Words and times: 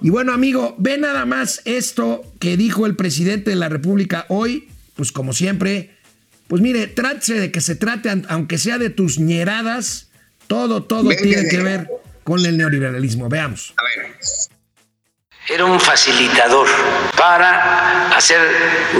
Y 0.00 0.10
bueno, 0.10 0.32
amigo, 0.32 0.76
ve 0.78 0.96
nada 0.96 1.26
más 1.26 1.60
esto 1.64 2.22
que 2.38 2.56
dijo 2.56 2.86
el 2.86 2.94
presidente 2.94 3.50
de 3.50 3.56
la 3.56 3.68
República 3.68 4.26
hoy, 4.28 4.68
pues 4.94 5.10
como 5.10 5.32
siempre, 5.32 5.90
pues 6.46 6.62
mire, 6.62 6.86
trátese 6.86 7.34
de 7.34 7.50
que 7.50 7.60
se 7.60 7.74
trate, 7.74 8.10
aunque 8.28 8.58
sea 8.58 8.78
de 8.78 8.90
tus 8.90 9.18
ñeradas, 9.18 10.10
todo, 10.46 10.84
todo 10.84 11.10
tiene 11.10 11.48
que 11.48 11.58
ver 11.58 11.88
con 12.22 12.46
el 12.46 12.56
neoliberalismo. 12.56 13.28
Veamos. 13.28 13.74
A 13.76 13.82
ver. 13.82 14.16
Era 15.50 15.64
un 15.64 15.80
facilitador 15.80 16.68
para 17.16 18.10
hacer 18.14 18.38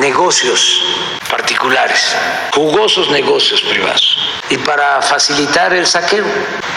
negocios 0.01 0.83
particulares, 1.29 2.17
jugosos 2.55 3.11
negocios 3.11 3.61
privados 3.61 4.19
y 4.49 4.57
para 4.57 5.03
facilitar 5.03 5.75
el 5.75 5.87
saqueo. 5.87 6.25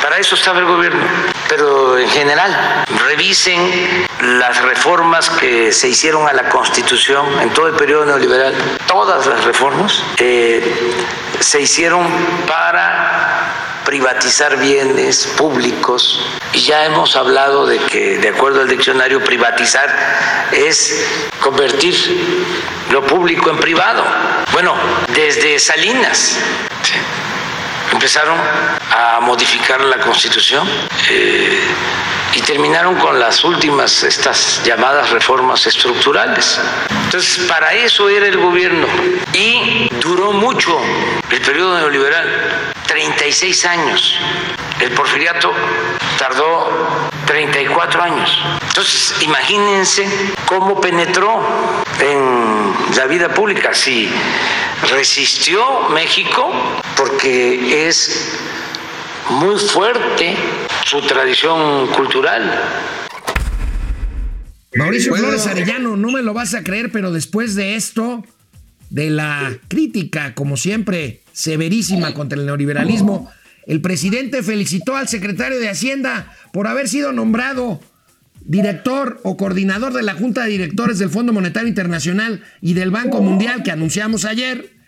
Para 0.01 0.17
eso 0.17 0.35
estaba 0.35 0.59
el 0.59 0.65
gobierno. 0.65 1.05
Pero 1.47 1.97
en 1.97 2.09
general, 2.09 2.83
revisen 3.07 4.05
las 4.39 4.61
reformas 4.61 5.29
que 5.29 5.71
se 5.71 5.87
hicieron 5.87 6.27
a 6.27 6.33
la 6.33 6.49
Constitución 6.49 7.25
en 7.39 7.49
todo 7.51 7.67
el 7.67 7.75
periodo 7.75 8.03
neoliberal. 8.07 8.53
Todas 8.87 9.25
las 9.25 9.41
reformas 9.45 10.03
eh, 10.17 10.93
se 11.39 11.61
hicieron 11.61 12.05
para 12.45 13.60
privatizar 13.85 14.57
bienes 14.57 15.27
públicos 15.37 16.19
y 16.53 16.59
ya 16.59 16.85
hemos 16.85 17.15
hablado 17.15 17.65
de 17.65 17.79
que, 17.79 18.17
de 18.17 18.29
acuerdo 18.29 18.61
al 18.61 18.67
diccionario, 18.67 19.23
privatizar 19.23 19.89
es 20.51 21.05
convertir 21.39 21.95
lo 22.91 23.05
público 23.05 23.49
en 23.49 23.57
privado. 23.57 24.03
Bueno, 24.51 24.75
desde 25.13 25.59
Salinas 25.59 26.37
empezaron 27.91 28.37
a 28.91 29.19
modificar 29.21 29.81
la 29.81 29.97
constitución 29.99 30.67
eh, 31.09 31.59
y 32.33 32.41
terminaron 32.41 32.95
con 32.95 33.19
las 33.19 33.43
últimas, 33.43 34.03
estas 34.03 34.61
llamadas 34.63 35.09
reformas 35.09 35.67
estructurales. 35.67 36.59
Entonces, 37.05 37.45
para 37.45 37.73
eso 37.73 38.09
era 38.09 38.27
el 38.27 38.37
gobierno 38.37 38.87
y 39.33 39.89
duró 40.01 40.31
mucho 40.31 40.79
el 41.29 41.41
periodo 41.41 41.77
neoliberal, 41.77 42.73
36 42.91 43.65
años. 43.65 44.19
El 44.81 44.91
porfiriato 44.91 45.53
tardó 46.19 47.09
34 47.25 48.03
años. 48.03 48.37
Entonces, 48.67 49.15
imagínense 49.21 50.05
cómo 50.45 50.81
penetró 50.81 51.41
en 51.99 52.97
la 52.97 53.07
vida 53.07 53.33
pública. 53.33 53.73
Si 53.73 54.09
resistió 54.89 55.89
México, 55.91 56.51
porque 56.97 57.87
es 57.87 58.37
muy 59.29 59.57
fuerte 59.57 60.35
su 60.85 61.01
tradición 61.03 61.87
cultural. 61.87 62.61
Mauricio 64.75 65.15
Flores 65.15 65.47
Arellano, 65.47 65.95
no 65.95 66.11
me 66.11 66.21
lo 66.21 66.33
vas 66.33 66.53
a 66.55 66.63
creer, 66.63 66.91
pero 66.91 67.11
después 67.11 67.55
de 67.55 67.75
esto, 67.75 68.23
de 68.91 69.09
la 69.09 69.57
crítica, 69.69 70.35
como 70.35 70.57
siempre, 70.57 71.21
severísima 71.31 72.13
contra 72.13 72.37
el 72.37 72.45
neoliberalismo, 72.45 73.31
el 73.65 73.79
presidente 73.81 74.43
felicitó 74.43 74.97
al 74.97 75.07
secretario 75.07 75.59
de 75.59 75.69
Hacienda 75.69 76.35
por 76.51 76.67
haber 76.67 76.89
sido 76.89 77.13
nombrado 77.13 77.79
director 78.41 79.21
o 79.23 79.37
coordinador 79.37 79.93
de 79.93 80.03
la 80.03 80.13
Junta 80.13 80.43
de 80.43 80.49
Directores 80.49 80.99
del 80.99 81.09
Fondo 81.09 81.31
Monetario 81.31 81.69
Internacional 81.69 82.43
y 82.59 82.73
del 82.73 82.91
Banco 82.91 83.21
Mundial 83.21 83.63
que 83.63 83.71
anunciamos 83.71 84.25
ayer. 84.25 84.80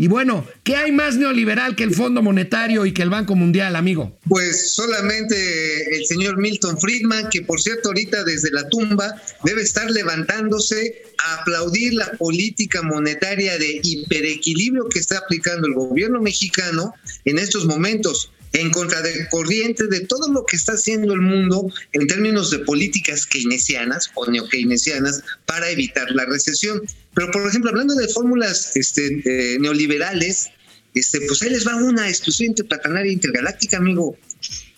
Y 0.00 0.08
bueno, 0.08 0.46
¿qué 0.64 0.76
hay 0.76 0.92
más 0.92 1.16
neoliberal 1.16 1.76
que 1.76 1.84
el 1.84 1.94
Fondo 1.94 2.22
Monetario 2.22 2.86
y 2.86 2.94
que 2.94 3.02
el 3.02 3.10
Banco 3.10 3.34
Mundial, 3.34 3.76
amigo? 3.76 4.18
Pues 4.30 4.70
solamente 4.70 5.94
el 5.94 6.06
señor 6.06 6.38
Milton 6.38 6.80
Friedman, 6.80 7.28
que 7.28 7.42
por 7.42 7.60
cierto 7.60 7.90
ahorita 7.90 8.24
desde 8.24 8.50
la 8.50 8.66
tumba 8.70 9.20
debe 9.44 9.60
estar 9.60 9.90
levantándose 9.90 11.02
a 11.22 11.42
aplaudir 11.42 11.92
la 11.92 12.12
política 12.12 12.80
monetaria 12.80 13.58
de 13.58 13.78
hiperequilibrio 13.82 14.88
que 14.88 15.00
está 15.00 15.18
aplicando 15.18 15.66
el 15.66 15.74
gobierno 15.74 16.22
mexicano 16.22 16.94
en 17.26 17.38
estos 17.38 17.66
momentos 17.66 18.32
en 18.52 18.70
contra 18.70 19.00
de 19.02 19.28
corriente 19.28 19.86
de 19.86 20.00
todo 20.00 20.30
lo 20.32 20.44
que 20.44 20.56
está 20.56 20.72
haciendo 20.72 21.12
el 21.14 21.20
mundo 21.20 21.70
en 21.92 22.06
términos 22.06 22.50
de 22.50 22.60
políticas 22.60 23.26
keynesianas 23.26 24.10
o 24.14 24.26
neokeynesianas 24.30 25.22
para 25.46 25.70
evitar 25.70 26.10
la 26.10 26.24
recesión. 26.24 26.82
Pero, 27.14 27.30
por 27.30 27.46
ejemplo, 27.46 27.70
hablando 27.70 27.94
de 27.94 28.08
fórmulas 28.08 28.76
este, 28.76 29.22
eh, 29.24 29.58
neoliberales, 29.60 30.50
este, 30.94 31.20
pues 31.22 31.42
ahí 31.42 31.50
les 31.50 31.66
va 31.66 31.76
una 31.76 32.08
exclusión 32.08 32.48
interplatanaria 32.48 33.12
intergaláctica, 33.12 33.76
amigo. 33.76 34.16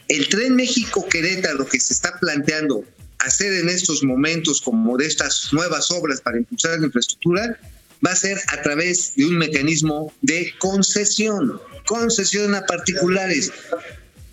El 0.08 0.28
tren 0.28 0.56
México-Querétaro 0.56 1.66
que 1.66 1.80
se 1.80 1.94
está 1.94 2.18
planteando 2.20 2.84
hacer 3.20 3.52
en 3.52 3.68
estos 3.68 4.02
momentos 4.02 4.60
como 4.60 4.96
de 4.96 5.06
estas 5.06 5.52
nuevas 5.52 5.90
obras 5.90 6.20
para 6.20 6.38
impulsar 6.38 6.78
la 6.80 6.86
infraestructura 6.86 7.58
va 8.04 8.12
a 8.12 8.16
ser 8.16 8.38
a 8.48 8.62
través 8.62 9.14
de 9.16 9.26
un 9.26 9.38
mecanismo 9.38 10.12
de 10.22 10.52
concesión 10.58 11.60
concesión 11.86 12.54
a 12.54 12.64
particulares. 12.66 13.52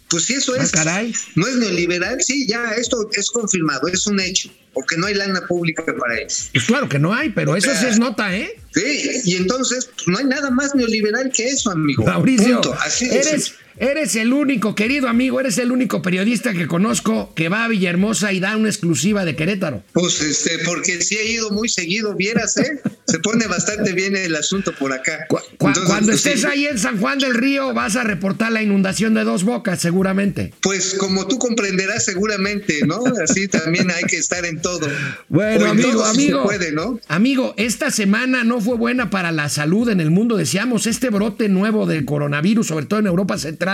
Pues 0.09 0.23
si 0.25 0.33
eso 0.33 0.53
ah, 0.57 0.63
es, 1.03 1.25
no 1.35 1.45
es 1.45 1.55
neoliberal, 1.57 2.17
sí, 2.19 2.47
ya 2.47 2.71
esto 2.71 3.07
es 3.13 3.29
confirmado, 3.29 3.87
es 3.87 4.07
un 4.07 4.19
hecho, 4.19 4.49
porque 4.73 4.97
no 4.97 5.05
hay 5.05 5.13
lana 5.13 5.45
pública 5.47 5.83
para 5.85 6.17
eso. 6.17 6.45
Pues 6.51 6.65
claro 6.65 6.89
que 6.89 6.97
no 6.97 7.13
hay, 7.13 7.29
pero 7.29 7.55
eso 7.55 7.69
sí 7.75 7.85
es 7.85 7.99
nota, 7.99 8.35
¿eh? 8.35 8.55
Sí, 8.73 9.21
y 9.25 9.35
entonces 9.35 9.87
pues 9.95 10.07
no 10.07 10.17
hay 10.17 10.25
nada 10.25 10.49
más 10.49 10.73
neoliberal 10.73 11.31
que 11.31 11.49
eso, 11.49 11.69
amigo. 11.69 12.05
Mauricio, 12.05 12.59
Así 12.79 13.05
eres, 13.05 13.53
Eres 13.79 14.17
el 14.17 14.33
único, 14.33 14.75
querido 14.75 15.07
amigo, 15.07 15.39
eres 15.39 15.57
el 15.57 15.71
único 15.71 16.01
periodista 16.01 16.51
que 16.51 16.67
conozco 16.67 17.33
que 17.33 17.47
va 17.47 17.63
a 17.63 17.69
Villahermosa 17.69 18.33
y 18.33 18.41
da 18.41 18.57
una 18.57 18.67
exclusiva 18.67 19.23
de 19.23 19.37
Querétaro. 19.37 19.83
Pues 19.93 20.19
este, 20.19 20.59
porque 20.65 21.01
sí 21.01 21.15
he 21.15 21.31
ido 21.31 21.49
muy 21.51 21.69
seguido, 21.69 22.13
vieras, 22.13 22.57
¿eh? 22.57 22.81
Se 23.07 23.19
pone 23.19 23.47
bastante 23.47 23.93
bien 23.93 24.17
el 24.17 24.35
asunto 24.35 24.73
por 24.75 24.91
acá. 24.91 25.25
cuando 25.57 25.81
pues, 25.85 26.25
estés 26.25 26.43
ahí 26.43 26.65
en 26.65 26.77
San 26.77 26.99
Juan 26.99 27.19
del 27.19 27.33
Río, 27.33 27.73
vas 27.73 27.95
a 27.95 28.03
reportar 28.03 28.51
la 28.51 28.61
inundación 28.61 29.13
de 29.13 29.23
dos 29.23 29.45
bocas, 29.45 29.79
seguramente. 29.79 30.53
Pues 30.61 30.95
como 30.95 31.25
tú 31.25 31.39
comprenderás, 31.39 32.03
seguramente, 32.03 32.81
¿no? 32.85 33.01
Así 33.23 33.47
también 33.47 33.89
hay 33.91 34.03
que 34.03 34.17
estar 34.17 34.45
en 34.45 34.61
todo. 34.61 34.89
Bueno, 35.29 35.67
amigo, 35.67 36.03
amigo. 36.03 36.43
puede, 36.43 36.73
¿no? 36.73 36.99
Amigo, 37.07 37.53
esta 37.55 37.91
semana 37.91 38.43
no 38.43 38.59
fue 38.59 38.75
buena 38.75 39.09
para 39.09 39.31
la 39.31 39.47
salud 39.47 39.87
en 39.87 40.01
el 40.01 40.11
mundo. 40.11 40.35
Decíamos, 40.35 40.85
este 40.85 41.09
brote 41.09 41.47
nuevo 41.47 41.85
del 41.85 42.03
coronavirus, 42.03 42.67
sobre 42.67 42.85
todo 42.85 42.99
en 42.99 43.07
Europa 43.07 43.37
Central 43.37 43.68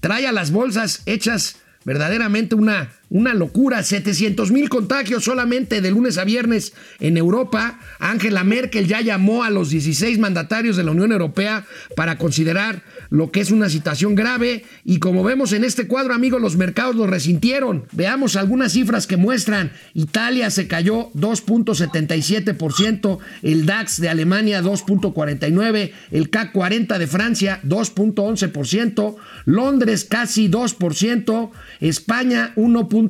trae 0.00 0.26
a 0.26 0.32
las 0.32 0.50
bolsas 0.50 1.02
hechas 1.06 1.56
verdaderamente 1.84 2.54
una, 2.54 2.92
una 3.14 3.32
locura. 3.32 3.82
700 3.82 4.50
mil 4.50 4.68
contagios 4.68 5.24
solamente 5.24 5.80
de 5.80 5.90
lunes 5.90 6.18
a 6.18 6.24
viernes 6.24 6.74
en 6.98 7.16
Europa. 7.16 7.78
Angela 8.00 8.42
Merkel 8.42 8.88
ya 8.88 9.00
llamó 9.00 9.44
a 9.44 9.50
los 9.50 9.70
16 9.70 10.18
mandatarios 10.18 10.76
de 10.76 10.82
la 10.82 10.90
Unión 10.90 11.12
Europea 11.12 11.64
para 11.94 12.18
considerar 12.18 12.82
lo 13.10 13.30
que 13.30 13.40
es 13.40 13.52
una 13.52 13.68
situación 13.68 14.16
grave. 14.16 14.64
Y 14.84 14.98
como 14.98 15.22
vemos 15.22 15.52
en 15.52 15.62
este 15.62 15.86
cuadro, 15.86 16.12
amigos, 16.12 16.40
los 16.40 16.56
mercados 16.56 16.96
lo 16.96 17.06
resintieron. 17.06 17.84
Veamos 17.92 18.34
algunas 18.34 18.72
cifras 18.72 19.06
que 19.06 19.16
muestran. 19.16 19.70
Italia 19.94 20.50
se 20.50 20.66
cayó 20.66 21.12
2.77%, 21.12 23.18
el 23.42 23.64
DAX 23.64 24.00
de 24.00 24.08
Alemania 24.08 24.60
2.49%, 24.60 25.92
el 26.10 26.30
CAC 26.30 26.50
40 26.50 26.98
de 26.98 27.06
Francia 27.06 27.60
2.11%, 27.64 29.14
Londres 29.44 30.04
casi 30.04 30.48
2%, 30.48 31.50
España 31.80 32.52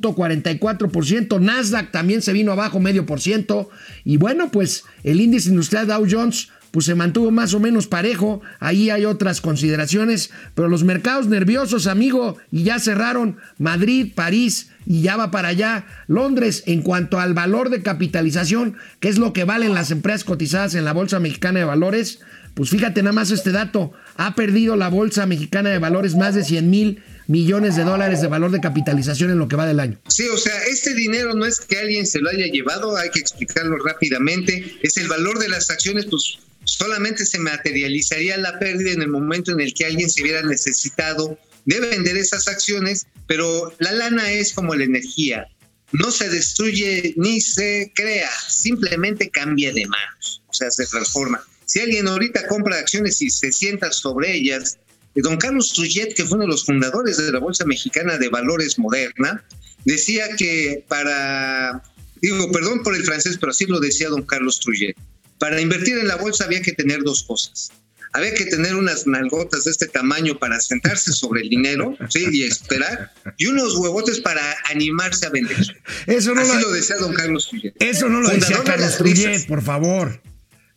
1.44%, 0.00 1.41
Nasdaq 1.41 1.91
también 1.91 2.22
se 2.22 2.32
vino 2.32 2.53
abajo 2.53 2.81
medio 2.81 3.06
por 3.06 3.21
ciento 3.21 3.71
y 4.05 4.16
bueno, 4.16 4.50
pues 4.50 4.84
el 5.03 5.21
índice 5.21 5.50
industrial 5.50 5.87
Dow 5.87 6.06
Jones 6.09 6.49
pues 6.75 6.87
se 6.87 6.97
mantuvo 6.97 7.31
más 7.31 7.55
o 7.55 7.60
menos 7.60 7.87
parejo. 7.87 8.43
Ahí 8.59 8.91
hay 8.91 9.05
otras 9.05 9.41
consideraciones, 9.41 10.32
pero 10.56 10.66
los 10.66 10.82
mercados 10.82 11.28
nerviosos, 11.28 11.87
amigo, 11.87 12.37
y 12.50 12.65
ya 12.65 12.81
cerraron 12.81 13.37
Madrid, 13.59 14.10
París 14.12 14.71
y 14.84 15.00
ya 15.00 15.16
va 15.16 15.31
para 15.31 15.49
allá 15.49 15.87
Londres 16.09 16.65
en 16.66 16.82
cuanto 16.82 17.21
al 17.21 17.32
valor 17.32 17.71
de 17.71 17.82
capitalización, 17.82 18.75
que 18.99 19.08
es 19.08 19.19
lo 19.19 19.32
que 19.32 19.44
valen 19.44 19.73
las 19.73 19.93
empresas 19.93 20.25
cotizadas 20.25 20.75
en 20.75 20.85
la 20.85 20.93
Bolsa 20.93 21.20
Mexicana 21.20 21.61
de 21.61 21.64
Valores. 21.64 22.19
Pues 22.55 22.70
fíjate 22.70 23.05
nada 23.05 23.12
más 23.12 23.31
este 23.31 23.52
dato, 23.52 23.93
ha 24.17 24.35
perdido 24.35 24.75
la 24.75 24.88
Bolsa 24.88 25.26
Mexicana 25.26 25.70
de 25.70 25.79
Valores 25.79 26.17
más 26.17 26.35
de 26.35 26.43
100 26.43 26.70
mil 26.70 27.02
millones 27.26 27.76
de 27.76 27.85
dólares 27.85 28.21
de 28.21 28.29
valor 28.29 28.50
de 28.50 28.61
capitalización 28.61 29.31
en 29.31 29.38
lo 29.38 29.49
que 29.49 29.56
va 29.56 29.67
del 29.67 29.81
año. 29.81 29.99
Sí, 30.09 30.29
o 30.29 30.38
sea, 30.38 30.55
este 30.65 30.94
dinero 30.94 31.35
no 31.35 31.47
es 31.47 31.61
que 31.61 31.79
alguien 31.79 32.06
se 32.06 32.21
lo 32.21 32.31
haya 32.31 32.47
llevado, 32.47 32.97
hay 32.97 33.11
que 33.11 33.21
explicarlo 33.21 33.76
rápidamente, 33.79 34.79
es 34.82 34.97
el 34.97 35.09
valor 35.09 35.38
de 35.38 35.49
las 35.49 35.71
acciones, 35.71 36.06
pues 36.06 36.38
solamente 36.65 37.26
se 37.26 37.38
materializaría 37.38 38.37
la 38.38 38.59
pérdida 38.59 38.93
en 38.93 39.03
el 39.03 39.09
momento 39.09 39.53
en 39.53 39.61
el 39.61 39.75
que 39.75 39.87
alguien 39.87 40.11
se 40.11 40.23
hubiera 40.23 40.43
necesitado 40.43 41.38
de 41.67 41.81
vender 41.81 42.17
esas 42.17 42.49
acciones, 42.49 43.06
pero 43.27 43.75
la 43.79 43.93
lana 43.93 44.31
es 44.31 44.53
como 44.53 44.75
la 44.75 44.85
energía, 44.85 45.47
no 45.93 46.11
se 46.11 46.29
destruye 46.29 47.15
ni 47.17 47.41
se 47.41 47.93
crea, 47.94 48.31
simplemente 48.49 49.31
cambia 49.31 49.73
de 49.73 49.87
manos, 49.87 50.43
o 50.49 50.53
sea, 50.53 50.70
se 50.70 50.87
transforma. 50.87 51.44
Si 51.67 51.81
alguien 51.81 52.06
ahorita 52.09 52.47
compra 52.47 52.79
acciones 52.79 53.23
y 53.23 53.31
se 53.31 53.50
sienta 53.50 53.91
sobre 53.93 54.35
ellas, 54.35 54.79
don 55.22 55.37
Carlos 55.37 55.72
Trujillo, 55.72 56.08
que 56.14 56.25
fue 56.25 56.37
uno 56.37 56.46
de 56.46 56.52
los 56.52 56.64
fundadores 56.64 57.16
de 57.16 57.32
la 57.32 57.38
Bolsa 57.38 57.64
Mexicana 57.64 58.19
de 58.19 58.28
Valores 58.28 58.78
Moderna, 58.78 59.44
decía 59.84 60.34
que 60.37 60.84
para 60.88 61.82
digo, 62.20 62.50
perdón 62.52 62.82
por 62.82 62.94
el 62.94 63.05
francés, 63.05 63.37
pero 63.38 63.50
así 63.50 63.66
lo 63.66 63.81
decía 63.81 64.08
don 64.08 64.22
Carlos 64.22 64.61
Trujillo. 64.61 64.94
Para 65.38 65.61
invertir 65.61 65.99
en 65.99 66.08
la 66.08 66.16
bolsa 66.16 66.44
había 66.44 66.62
que 66.62 66.72
tener 66.72 67.02
dos 67.02 67.25
cosas. 67.25 67.70
Había 68.12 68.32
que 68.32 68.46
tener 68.46 68.76
unas 68.76 69.08
nalgotas 69.08 69.64
de 69.64 69.72
este 69.72 69.88
tamaño 69.88 70.38
para 70.38 70.61
sentarse 70.61 71.12
sobre 71.12 71.43
el 71.43 71.49
dinero 71.49 71.96
¿sí? 72.08 72.25
y 72.31 72.44
esperar, 72.44 73.12
y 73.38 73.46
unos 73.46 73.75
huevotes 73.76 74.20
para 74.20 74.40
animarse 74.70 75.26
a 75.26 75.31
vender. 75.31 75.82
Eso 76.06 76.32
no 76.32 76.43
Así 76.43 76.60
lo, 76.60 76.70
decía 76.70 76.96
don 76.96 77.12
Carlos 77.12 77.49
Trujillo. 77.49 77.72
Eso 77.81 78.08
no 78.08 78.20
lo 78.20 78.28
decía 78.28 78.62
Carlos 78.64 78.96
Trujillo, 78.96 79.31
por 79.49 79.62
favor. 79.62 80.22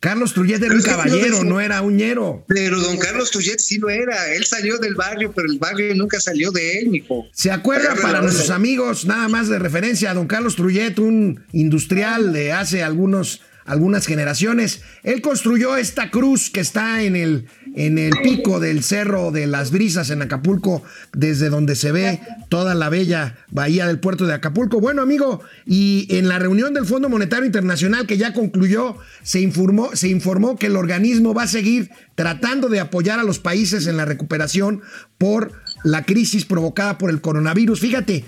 Carlos 0.00 0.32
Trujillo 0.32 0.64
era 0.64 0.74
un 0.74 0.82
caballero, 0.82 1.42
no 1.42 1.60
era 1.60 1.82
un 1.82 1.96
ñero. 1.96 2.44
Pero 2.46 2.78
don 2.78 2.98
Carlos 2.98 3.30
Trujillo 3.32 3.56
sí 3.58 3.78
lo 3.78 3.90
era. 3.90 4.32
Él 4.32 4.44
salió 4.44 4.78
del 4.78 4.94
barrio, 4.94 5.32
pero 5.34 5.50
el 5.50 5.58
barrio 5.58 5.94
nunca 5.96 6.20
salió 6.20 6.52
de 6.52 6.78
él, 6.78 6.88
mijo. 6.88 7.26
¿Se 7.32 7.50
acuerda 7.50 7.96
para 7.96 8.22
nuestros 8.22 8.50
amigos, 8.50 9.06
nada 9.06 9.28
más 9.28 9.48
de 9.48 9.58
referencia, 9.58 10.12
a 10.12 10.14
don 10.14 10.28
Carlos 10.28 10.54
Trujillo, 10.54 11.02
un 11.02 11.44
industrial 11.52 12.32
de 12.32 12.52
hace 12.52 12.82
algunos 12.82 13.40
algunas 13.68 14.06
generaciones. 14.06 14.80
Él 15.02 15.20
construyó 15.20 15.76
esta 15.76 16.10
cruz 16.10 16.50
que 16.50 16.60
está 16.60 17.02
en 17.02 17.14
el, 17.14 17.48
en 17.78 17.96
el 17.96 18.10
pico 18.24 18.58
del 18.58 18.82
Cerro 18.82 19.30
de 19.30 19.46
las 19.46 19.70
Brisas 19.70 20.10
en 20.10 20.20
Acapulco, 20.20 20.82
desde 21.12 21.48
donde 21.48 21.76
se 21.76 21.92
ve 21.92 22.20
toda 22.48 22.74
la 22.74 22.88
bella 22.88 23.36
bahía 23.52 23.86
del 23.86 24.00
puerto 24.00 24.26
de 24.26 24.34
Acapulco. 24.34 24.80
Bueno, 24.80 25.00
amigo, 25.00 25.40
y 25.64 26.08
en 26.10 26.26
la 26.26 26.40
reunión 26.40 26.74
del 26.74 26.86
Fondo 26.86 27.08
Monetario 27.08 27.46
Internacional 27.46 28.08
que 28.08 28.16
ya 28.16 28.32
concluyó, 28.32 28.96
se 29.22 29.40
informó, 29.40 29.94
se 29.94 30.08
informó 30.08 30.56
que 30.56 30.66
el 30.66 30.74
organismo 30.74 31.34
va 31.34 31.44
a 31.44 31.46
seguir 31.46 31.90
tratando 32.16 32.68
de 32.68 32.80
apoyar 32.80 33.20
a 33.20 33.24
los 33.24 33.38
países 33.38 33.86
en 33.86 33.96
la 33.96 34.04
recuperación 34.04 34.82
por 35.16 35.52
la 35.84 36.04
crisis 36.04 36.44
provocada 36.44 36.98
por 36.98 37.10
el 37.10 37.20
coronavirus. 37.20 37.78
Fíjate, 37.78 38.24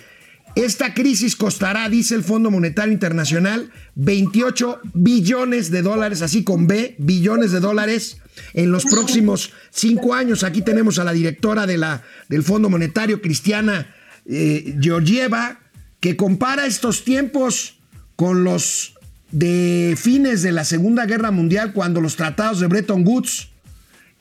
esta 0.57 0.95
crisis 0.95 1.37
costará, 1.37 1.89
dice 1.89 2.15
el 2.15 2.25
Fondo 2.25 2.51
Monetario 2.51 2.93
Internacional, 2.93 3.71
28 3.95 4.81
billones 4.95 5.71
de 5.71 5.83
dólares, 5.83 6.23
así 6.23 6.45
con 6.45 6.67
B, 6.67 6.97
billones 6.99 7.53
de 7.53 7.61
dólares 7.61 8.19
en 8.55 8.73
los 8.73 8.85
próximos 8.85 9.53
cinco 9.71 10.15
años. 10.15 10.43
Aquí 10.43 10.63
tenemos 10.63 10.99
a 10.99 11.05
la 11.05 11.13
directora 11.13 11.67
de 11.67 11.79
la, 11.79 12.03
del 12.29 12.43
Fondo 12.43 12.69
Monetario, 12.69 13.21
Cristiana 13.21 13.95
eh, 14.27 14.77
Georgieva, 14.81 15.61
que 16.01 16.17
compara 16.17 16.67
estos 16.67 17.05
tiempos 17.05 17.79
con 18.17 18.45
los 18.45 18.95
de 19.31 19.97
fines 19.97 20.43
de 20.43 20.53
la 20.53 20.65
Segunda 20.65 21.07
Guerra 21.07 21.31
Mundial, 21.31 21.73
cuando 21.73 22.01
los 22.01 22.17
tratados 22.17 22.61
de 22.61 22.67
Bretton 22.67 23.07
Woods 23.07 23.49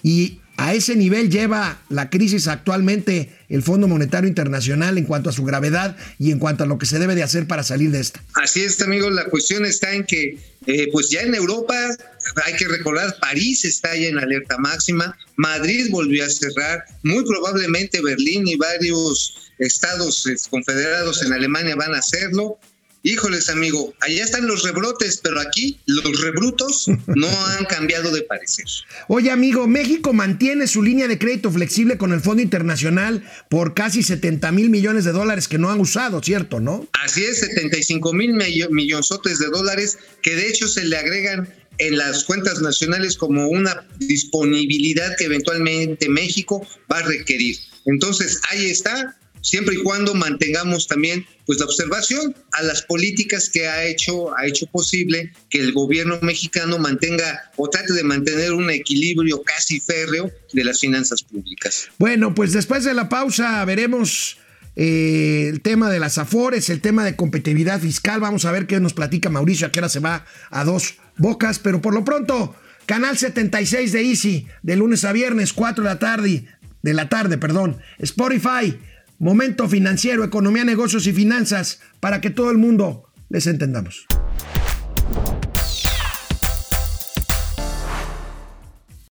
y 0.03 0.39
a 0.59 0.73
ese 0.73 0.95
nivel 0.95 1.29
lleva 1.29 1.81
la 1.89 2.09
crisis 2.09 2.47
actualmente 2.47 3.29
el 3.47 3.63
Fondo 3.63 3.87
Monetario 3.87 4.27
Internacional 4.27 4.97
en 4.97 5.05
cuanto 5.05 5.29
a 5.29 5.33
su 5.33 5.43
gravedad 5.43 5.95
y 6.19 6.31
en 6.31 6.39
cuanto 6.39 6.63
a 6.63 6.67
lo 6.67 6.77
que 6.77 6.85
se 6.85 6.99
debe 6.99 7.15
de 7.15 7.23
hacer 7.23 7.47
para 7.47 7.63
salir 7.63 7.91
de 7.91 8.01
esta. 8.01 8.21
Así 8.33 8.61
es, 8.61 8.81
amigo. 8.81 9.09
La 9.09 9.25
cuestión 9.25 9.65
está 9.65 9.93
en 9.93 10.03
que, 10.03 10.37
eh, 10.67 10.89
pues 10.91 11.09
ya 11.09 11.21
en 11.21 11.33
Europa, 11.33 11.75
hay 12.45 12.53
que 12.57 12.67
recordar, 12.67 13.15
París 13.19 13.65
está 13.65 13.95
ya 13.95 14.07
en 14.07 14.19
alerta 14.19 14.57
máxima, 14.57 15.17
Madrid 15.35 15.87
volvió 15.89 16.25
a 16.25 16.29
cerrar, 16.29 16.83
muy 17.03 17.23
probablemente 17.25 18.01
Berlín 18.01 18.47
y 18.47 18.55
varios 18.55 19.51
estados 19.57 20.25
eh, 20.27 20.35
confederados 20.49 21.23
en 21.23 21.33
Alemania 21.33 21.75
van 21.75 21.95
a 21.95 21.99
hacerlo. 21.99 22.59
Híjoles, 23.01 23.49
amigo, 23.49 23.93
allá 24.01 24.23
están 24.23 24.45
los 24.45 24.63
rebrotes, 24.63 25.21
pero 25.23 25.39
aquí 25.39 25.79
los 25.85 26.21
rebrutos 26.21 26.87
no 27.07 27.29
han 27.47 27.63
cambiado 27.65 28.11
de 28.11 28.23
parecer. 28.23 28.65
Oye, 29.07 29.31
amigo, 29.31 29.67
México 29.67 30.11
mantiene 30.11 30.67
su 30.67 30.83
línea 30.83 31.07
de 31.07 31.17
crédito 31.17 31.49
flexible 31.49 31.97
con 31.97 32.11
el 32.11 32.19
Fondo 32.19 32.41
Internacional 32.41 33.23
por 33.49 33.73
casi 33.73 34.03
70 34.03 34.51
mil 34.51 34.69
millones 34.69 35.05
de 35.05 35.13
dólares 35.13 35.47
que 35.47 35.57
no 35.57 35.69
han 35.69 35.79
usado, 35.79 36.21
¿cierto? 36.21 36.59
¿No? 36.59 36.89
Así 37.01 37.23
es, 37.23 37.39
75 37.39 38.13
mil 38.13 38.33
millonzotes 38.33 39.39
de 39.39 39.47
dólares 39.47 39.97
que 40.21 40.35
de 40.35 40.49
hecho 40.49 40.67
se 40.67 40.83
le 40.83 40.97
agregan 40.97 41.53
en 41.77 41.97
las 41.97 42.25
cuentas 42.25 42.59
nacionales 42.59 43.15
como 43.15 43.47
una 43.47 43.87
disponibilidad 43.99 45.15
que 45.17 45.25
eventualmente 45.25 46.09
México 46.09 46.67
va 46.91 46.97
a 46.97 47.03
requerir. 47.03 47.57
Entonces, 47.85 48.41
ahí 48.49 48.65
está, 48.65 49.17
siempre 49.41 49.75
y 49.75 49.83
cuando 49.83 50.13
mantengamos 50.13 50.87
también 50.87 51.25
pues 51.45 51.59
la 51.59 51.65
observación 51.65 52.35
a 52.51 52.63
las 52.63 52.83
políticas 52.83 53.49
que 53.49 53.67
ha 53.67 53.85
hecho 53.85 54.35
ha 54.37 54.45
hecho 54.45 54.65
posible 54.67 55.31
que 55.49 55.59
el 55.59 55.73
gobierno 55.73 56.19
mexicano 56.21 56.77
mantenga 56.77 57.51
o 57.55 57.69
trate 57.69 57.93
de 57.93 58.03
mantener 58.03 58.53
un 58.53 58.69
equilibrio 58.69 59.41
casi 59.43 59.79
férreo 59.79 60.31
de 60.53 60.63
las 60.63 60.79
finanzas 60.79 61.23
públicas. 61.23 61.89
Bueno, 61.97 62.35
pues 62.35 62.53
después 62.53 62.83
de 62.83 62.93
la 62.93 63.09
pausa 63.09 63.63
veremos 63.65 64.37
eh, 64.75 65.47
el 65.49 65.61
tema 65.61 65.89
de 65.89 65.99
las 65.99 66.17
afores, 66.17 66.69
el 66.69 66.81
tema 66.81 67.03
de 67.03 67.15
competitividad 67.15 67.79
fiscal, 67.79 68.19
vamos 68.19 68.45
a 68.45 68.51
ver 68.51 68.67
qué 68.67 68.79
nos 68.79 68.93
platica 68.93 69.29
Mauricio, 69.29 69.67
a 69.67 69.71
qué 69.71 69.79
hora 69.79 69.89
se 69.89 69.99
va 69.99 70.25
a 70.51 70.63
dos 70.63 70.95
bocas, 71.17 71.59
pero 71.59 71.81
por 71.81 71.93
lo 71.93 72.05
pronto 72.05 72.55
Canal 72.89 73.19
76 73.19 73.91
de 73.91 74.01
Easy, 74.01 74.47
de 74.63 74.75
lunes 74.75 75.05
a 75.05 75.11
viernes, 75.11 75.53
4 75.53 75.83
de 75.83 75.89
la 75.91 75.99
tarde, 75.99 76.45
de 76.81 76.93
la 76.95 77.07
tarde, 77.07 77.37
perdón. 77.37 77.77
Spotify, 77.99 78.79
Momento 79.19 79.67
financiero, 79.67 80.23
economía, 80.23 80.63
negocios 80.63 81.05
y 81.05 81.11
finanzas 81.11 81.81
para 81.99 82.21
que 82.21 82.29
todo 82.29 82.51
el 82.51 82.57
mundo 82.57 83.03
les 83.27 83.47
entendamos. 83.47 84.07